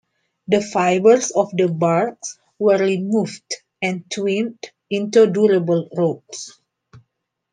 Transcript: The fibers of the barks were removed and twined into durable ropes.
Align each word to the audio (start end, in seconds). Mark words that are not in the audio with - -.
The 0.47 0.61
fibers 0.61 1.29
of 1.29 1.51
the 1.55 1.67
barks 1.67 2.39
were 2.57 2.79
removed 2.79 3.53
and 3.83 4.03
twined 4.09 4.57
into 4.89 5.27
durable 5.27 5.89
ropes. 5.95 6.59